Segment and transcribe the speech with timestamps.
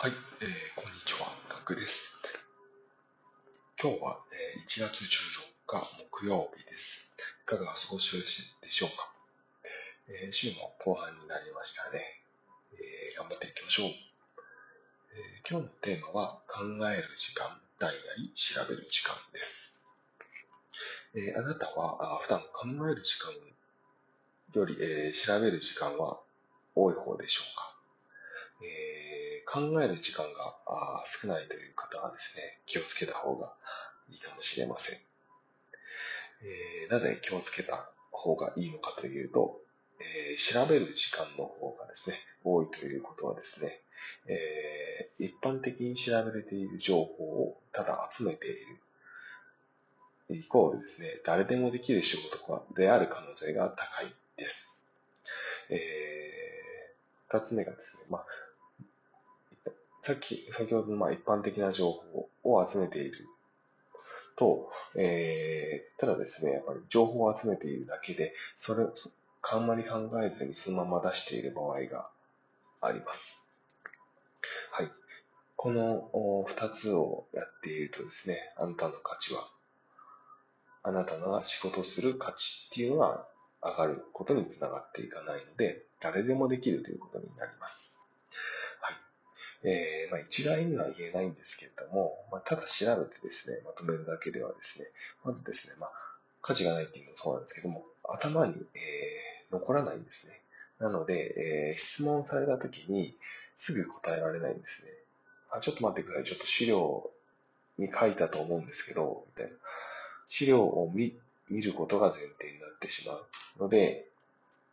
[0.00, 0.48] はい、えー、
[0.80, 2.16] こんにちは、ガクです。
[3.76, 7.12] 今日は、えー、1月14日木曜日です。
[7.44, 8.16] いかがお過ごし
[8.62, 9.12] でしょうか、
[10.24, 12.00] えー、週の後半になりましたね、
[12.72, 19.84] えー、頑張っていきましょう、えー、今日のテーマは考える時間、代々調べる時間です。
[21.12, 23.34] えー、あなたはあ普段考える時間
[24.54, 26.20] より、えー、調べる時間は
[26.74, 27.76] 多い方でしょうか、
[28.64, 29.09] えー、
[29.50, 30.54] 考える時間が
[31.06, 33.52] 少ないという方はですね、気をつけた方が
[34.08, 34.98] いいかもしれません。
[36.42, 39.60] えー、なぜ気をつけた方がいいのかというと、
[39.98, 43.80] えー、調べる時間の方がですね、多いということはですね、
[44.28, 48.56] えー、一般的に調べれている情報をただ集めている。
[50.32, 54.80] イコールですね、誰でもできる仕事である可能性が高いです。
[55.70, 58.26] えー、二つ目がですね、まあ、
[60.02, 63.26] さっき、先ほどのまあ一般的な情報を集めている
[64.36, 68.94] と、えー、ただですね、やっぱり情報を集めているだけで、それを、
[69.42, 72.10] あんまり考えずにそのまま出している場合が
[72.80, 73.44] あります。
[74.72, 74.90] はい。
[75.56, 79.46] この二つをやっているとですね、あなたの価値は、
[80.82, 83.26] あなたが仕事する価値っていうのは
[83.62, 88.00] 上がることにつながっていかないので、誰でもできるということになります。
[89.62, 94.86] えー、まあ、一概には言えないんですけれども、まあ、ただ調べてですね、まとめるだけではですね、
[95.24, 95.90] まずですね、まあ、
[96.42, 100.40] 価値がないっていうのもそうなんですけども、頭に、えー、残らないんですね。
[100.78, 103.14] なので、えー、質問された時に
[103.54, 104.90] すぐ答えられないんですね。
[105.50, 106.24] あ、ちょっと待ってください。
[106.24, 107.10] ちょっと資料
[107.76, 109.56] に書いたと思うんですけど、みたいな。
[110.24, 111.12] 資料を見
[111.50, 113.26] 見ることが前提になってしまう
[113.58, 114.06] ので、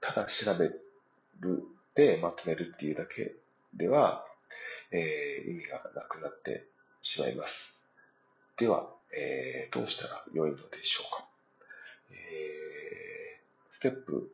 [0.00, 0.70] ただ調べ
[1.40, 3.34] るでまとめるっていうだけ
[3.74, 4.24] では、
[4.90, 6.66] えー、意味がなくなって
[7.02, 7.84] しまいます。
[8.56, 11.28] では、えー、どうしたら良いのでしょうか。
[12.10, 12.18] えー、
[13.70, 14.30] ステップ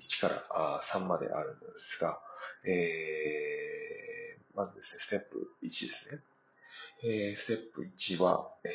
[0.00, 2.20] 1から3まであるのですが、
[2.64, 6.20] えー、まずですね、ステップ1ですね。
[7.04, 8.68] えー、ステップ1は、え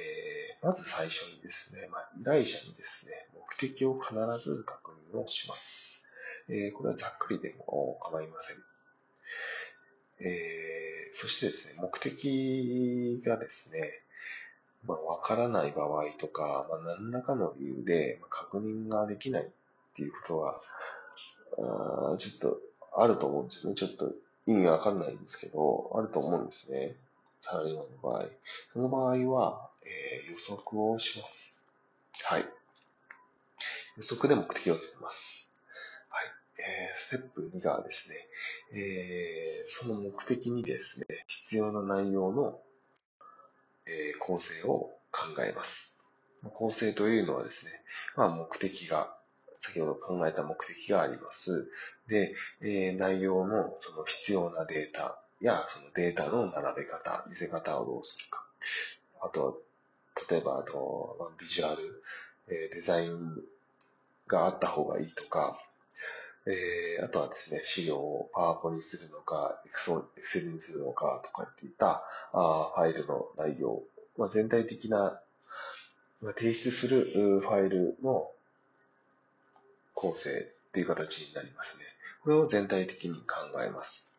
[0.62, 6.06] ー、まず最初にですね、まあ、依頼者にですね、目的を必ず確認をします。
[6.48, 8.73] えー、これはざっくりでも構いません。
[10.24, 14.00] えー、そしてですね、目的がですね、
[14.86, 19.48] まあ、わからない場合とか、まあ、何らかの理由で確認ができないっ
[19.96, 20.62] ていうことは、
[22.14, 22.58] あちょっと
[22.96, 23.76] あると思うんですよね。
[23.76, 24.12] ちょっと
[24.48, 26.96] 意味わかんないんですけど、あると思うんですね。
[27.42, 28.26] サラリーマンの場合。
[28.72, 31.62] その場合は、えー、予測をします。
[32.24, 32.46] はい。
[33.98, 35.43] 予測で目的をつけます。
[36.60, 38.16] えー、ステップ2がですね、
[38.74, 42.60] えー、その目的にですね、必要な内容の、
[43.86, 45.98] えー、構成を考えます。
[46.54, 47.72] 構成というのはですね、
[48.16, 49.16] まあ、目的が、
[49.60, 51.72] 先ほど考えた目的があります。
[52.08, 58.46] で、えー、内容のその必要なデータや、そのデータの並べ方、見せ方をどうするか。
[59.22, 59.62] あと、
[60.30, 62.04] 例えば、あと、ビジュアル、
[62.48, 63.42] えー、デザイン
[64.28, 65.60] があった方がいいとか、
[66.46, 69.80] えー、あとはですね、資料をパワポにするのか、エク
[70.22, 73.82] セルにするのかとかっていったあファイルの内容、
[74.18, 75.20] まあ、全体的な、
[76.22, 78.30] まあ、提出するファイルの
[79.94, 81.86] 構成っていう形になりますね。
[82.24, 83.24] これを全体的に考
[83.66, 84.12] えます。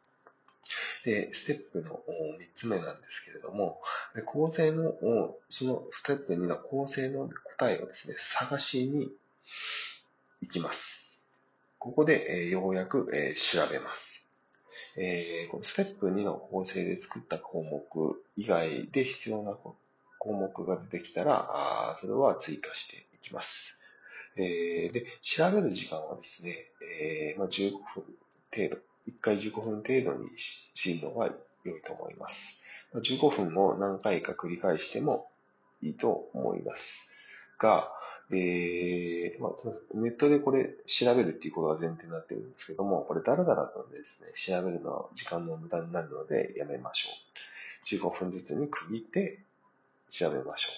[1.05, 2.01] で、ステップの
[2.41, 3.81] 3つ目なんですけれども、
[4.25, 4.95] 構成の、
[5.51, 9.11] そのステップ2の構成の答えをですね、探しに
[10.41, 11.04] 行きます。
[11.85, 14.27] ここで、えようやく、え調べます。
[14.97, 23.79] え、このステップ2の構成で作った項目以外で必要な項目が出てきたら、あそれは追加していきます。
[24.39, 26.55] え、で、調べる時間はですね、
[27.03, 31.35] え、ま、15分程度、1回15分程度にしるのが
[31.65, 32.63] 良いと思います。
[32.95, 35.29] 15分を何回か繰り返しても
[35.83, 37.07] いいと思います。
[37.59, 37.91] が、
[38.31, 39.53] えー、まあ、
[39.95, 47.15] ネットでこれ調べるっていうことが前提になってるんですけども、これだらだらとですね、調べるのは時間の無駄になるのでやめましょう。
[47.87, 49.41] 15分ずつに区切って
[50.09, 50.71] 調べましょ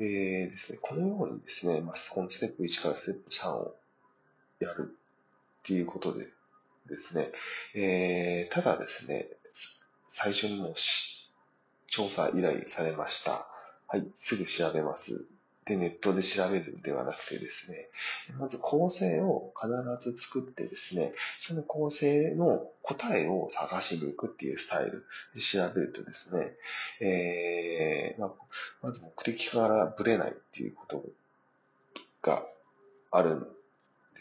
[0.00, 0.04] う。
[0.04, 0.10] はい。
[0.10, 3.76] えー、ですね、このようにですね、まあ、このステップ1からステップ3を
[4.60, 4.96] やる
[5.62, 6.28] っていうことで
[6.88, 7.30] ですね、
[7.74, 9.28] えー、ただですね、
[10.08, 10.74] 最初にもう
[11.86, 13.46] 調査依頼されました。
[13.92, 15.26] はい、すぐ調べます。
[15.66, 17.88] でネットで調べるんではなくてですね、
[18.40, 21.12] まず構成を必ず作ってですね、
[21.46, 25.04] その構成の答えを探しに行くっていうスタイル
[25.34, 26.52] で調べるとですね、
[27.02, 28.32] えーまあ、
[28.82, 31.04] まず目的からぶれないっていうこと
[32.22, 32.46] が
[33.10, 33.46] あるんで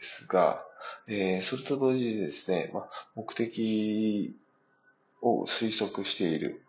[0.02, 0.66] すが、
[1.08, 4.36] えー、それと同時にですね、まあ、目的
[5.22, 6.62] を推測している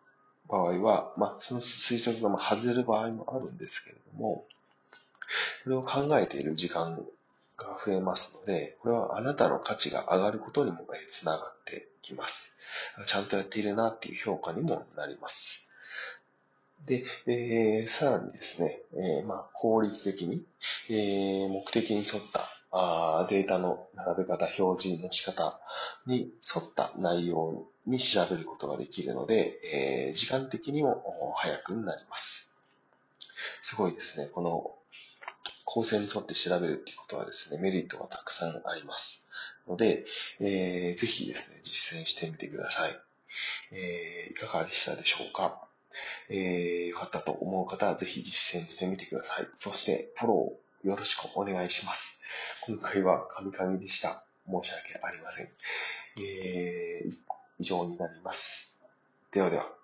[0.48, 4.44] 場合は、まあ、その推測が外れる場合もあるんですけれども、
[5.64, 6.96] それを考えている時間
[7.56, 12.56] が増えますので、これはあなたの価値が上がることにもつながってきます。
[13.06, 15.68] ちゃんとやっているなっていう評価にもなります。
[16.86, 20.44] で、えー、さらにですね、えー、まあ、効率的に、
[20.90, 25.60] えー、目的に沿ったあデータの並べ方、表示の仕方
[26.06, 32.52] に沿った内容に調べることができるので、えー、時間的にも早くなります。
[33.60, 34.28] すごいですね。
[34.28, 34.74] この
[35.64, 39.26] 構成に沿って調べるっていうことはですね、メリットがたくさんあります。
[39.66, 40.04] ので、
[40.40, 42.90] えー、ぜひですね、実践してみてください。
[43.72, 45.58] えー、いかがでしたでしょうか？
[46.28, 49.48] えー、よかったと思う方はぜひ実践してみてください。
[49.54, 52.20] そして、フォローよろしくお願いします。
[52.66, 54.24] 今回はカミカミでした。
[54.46, 55.48] 申し訳ありません。
[56.18, 57.10] えー、
[57.62, 58.76] 以上になります。
[59.30, 59.81] ではでは。